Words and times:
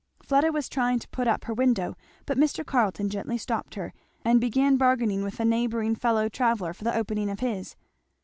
Fleda 0.23 0.51
was 0.51 0.67
trying 0.67 0.97
to 0.97 1.07
put 1.09 1.27
up 1.27 1.43
her 1.43 1.53
window, 1.53 1.95
but 2.25 2.35
Mr. 2.35 2.65
Carleton 2.65 3.07
gently 3.07 3.37
stopped 3.37 3.75
her 3.75 3.93
and 4.25 4.41
began 4.41 4.75
bargaining 4.75 5.21
with 5.21 5.39
a 5.39 5.45
neighbouring 5.45 5.93
fellow 5.93 6.27
traveller 6.27 6.73
for 6.73 6.83
the 6.83 6.95
opening 6.95 7.29
of 7.29 7.39
his. 7.41 7.75